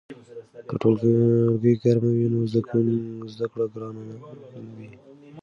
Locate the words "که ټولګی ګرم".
0.67-2.03